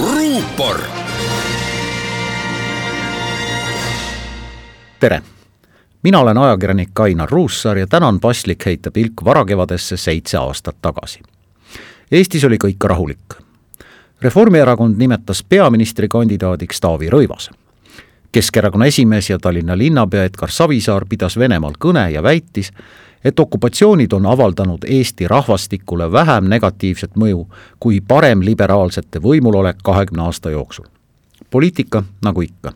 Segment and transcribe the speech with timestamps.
[0.00, 0.80] ruupor.
[5.00, 5.22] tere,
[6.02, 11.20] mina olen ajakirjanik Ainar Ruussaar ja täna on paslik heita pilk varakevadesse seitse aastat tagasi.
[12.12, 13.36] Eestis oli kõik rahulik.
[14.22, 17.52] Reformierakond nimetas peaministrikandidaadiks Taavi Rõivase.
[18.32, 22.72] Keskerakonna esimees ja Tallinna linnapea Edgar Savisaar pidas Venemaal kõne ja väitis,
[23.24, 27.46] et okupatsioonid on avaldanud Eesti rahvastikule vähem negatiivset mõju
[27.80, 30.84] kui paremliberaalsete võimulolek kahekümne aasta jooksul.
[31.50, 32.72] poliitika nagu ikka.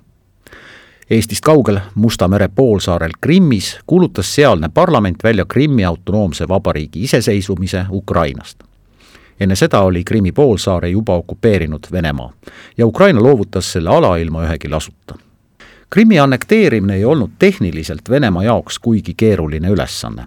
[1.10, 8.58] Eestist kaugel Musta mere poolsaarel Krimmis kuulutas sealne parlament välja Krimmi autonoomse vabariigi iseseisvumise Ukrainast.
[9.40, 12.32] enne seda oli Krimmi poolsaare juba okupeerinud Venemaa
[12.78, 15.14] ja Ukraina loovutas selle ala ilma ühegi lasuta
[15.90, 20.26] Krimmi annekteerimine ei olnud tehniliselt Venemaa jaoks kuigi keeruline ülesanne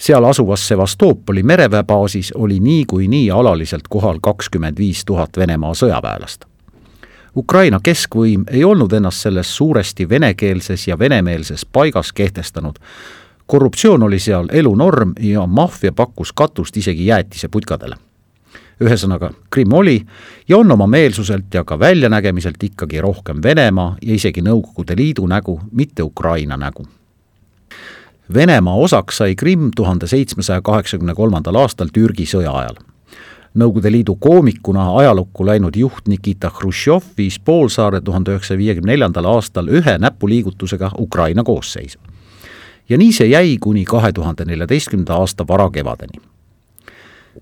[0.00, 6.44] seal asuvas Sevastopoli mereväebaasis oli niikuinii alaliselt kohal kakskümmend viis tuhat Venemaa sõjaväelast.
[7.36, 12.76] Ukraina keskvõim ei olnud ennast selles suuresti venekeelses ja venemeelses paigas kehtestanud.
[13.46, 17.96] korruptsioon oli seal elunorm ja maffia pakkus katust isegi jäätiseputkadele.
[18.84, 20.06] ühesõnaga, Krimm oli
[20.48, 25.60] ja on oma meelsuselt ja ka väljanägemiselt ikkagi rohkem Venemaa ja isegi Nõukogude Liidu nägu,
[25.72, 26.86] mitte Ukraina nägu
[28.34, 32.76] Venemaa osaks sai Krimm tuhande seitsmesaja kaheksakümne kolmandal aastal Türgi sõja ajal.
[33.58, 39.66] Nõukogude Liidu koomikuna ajalukku läinud juht Nikita Hruštšov viis poolsaare tuhande üheksasaja viiekümne neljandal aastal
[39.66, 41.98] ühe näpuliigutusega Ukraina koosseisu.
[42.88, 46.22] ja nii see jäi kuni kahe tuhande neljateistkümnenda aasta varakevadeni.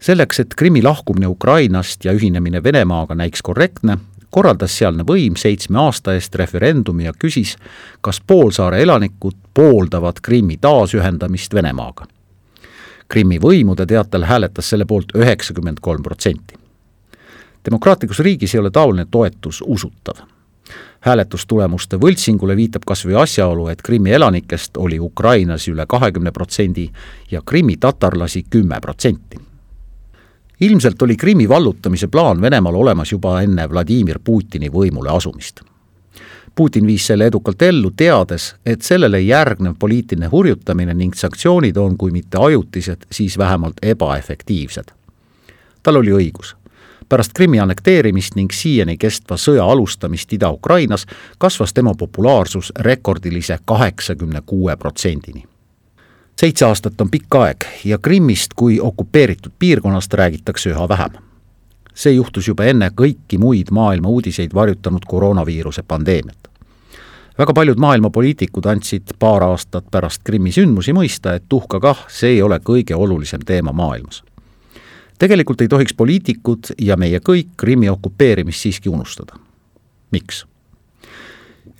[0.00, 3.98] selleks, et Krimmi lahkumine Ukrainast ja ühinemine Venemaaga näiks korrektne,
[4.30, 7.56] korraldas sealne võim seitsme aasta eest referendumi ja küsis,
[8.00, 12.06] kas poolsaare elanikud pooldavad Krimmi taasühendamist Venemaaga.
[13.08, 16.54] Krimmi võimude teatel hääletas selle poolt üheksakümmend kolm protsenti.
[17.64, 20.16] demokraatlikus riigis ei ole taoline toetus usutav.
[21.00, 26.90] hääletustulemuste võltsingule viitab kas või asjaolu, et Krimmi elanikest oli Ukrainas üle kahekümne protsendi
[27.30, 29.47] ja Krimmi tatarlasi kümme protsenti
[30.60, 35.60] ilmselt oli Krimmi vallutamise plaan Venemaal olemas juba enne Vladimir Putini võimule asumist.
[36.54, 42.10] Putin viis selle edukalt ellu, teades, et sellele järgnev poliitiline hurjutamine ning sanktsioonid on kui
[42.10, 44.84] mitte ajutised, siis vähemalt ebaefektiivsed.
[45.82, 46.56] tal oli õigus.
[47.08, 51.06] pärast Krimmi annekteerimist ning siiani kestva sõja alustamist Ida-Ukrainas
[51.38, 55.44] kasvas tema populaarsus rekordilise kaheksakümne kuue protsendini
[56.40, 61.10] seitse aastat on pikk aeg ja Krimmist kui okupeeritud piirkonnast räägitakse üha vähem.
[61.94, 66.48] see juhtus juba enne kõiki muid maailma uudiseid varjutanud koroonaviiruse pandeemiat.
[67.38, 72.30] väga paljud maailma poliitikud andsid paar aastat pärast Krimmi sündmusi mõista, et tuhka kah, see
[72.30, 74.22] ei ole kõige olulisem teema maailmas.
[75.18, 79.34] tegelikult ei tohiks poliitikud ja meie kõik Krimmi okupeerimist siiski unustada.
[80.10, 80.46] miks?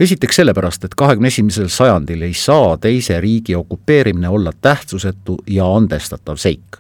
[0.01, 6.37] Esiteks sellepärast, et kahekümne esimesel sajandil ei saa teise riigi okupeerimine olla tähtsusetu ja andestatav
[6.37, 6.77] seik.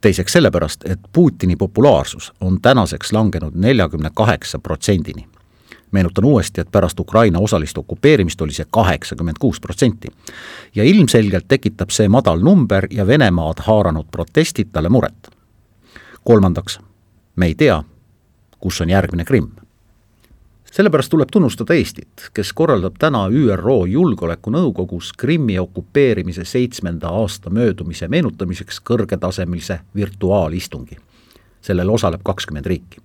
[0.00, 5.28] teiseks sellepärast, et Putini populaarsus on tänaseks langenud neljakümne kaheksa protsendini.
[5.90, 10.08] meenutan uuesti, et pärast Ukraina osalist okupeerimist oli see kaheksakümmend kuus protsenti.
[10.74, 15.28] ja ilmselgelt tekitab see madal number ja Venemaad haaranud protestid talle muret.
[16.24, 16.80] kolmandaks,
[17.36, 17.82] me ei tea,
[18.58, 19.67] kus on järgmine Krimm
[20.72, 28.80] sellepärast tuleb tunnustada Eestit, kes korraldab täna ÜRO Julgeolekunõukogus Krimmi okupeerimise seitsmenda aasta möödumise meenutamiseks
[28.90, 30.96] kõrgetasemelise virtuaalistungi.
[31.60, 33.00] sellel osaleb kakskümmend riiki.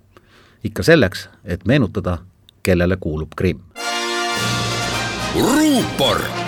[0.63, 2.17] ikka selleks, et meenutada,
[2.63, 3.59] kellele kuulub Krimm.
[5.35, 6.42] ruupor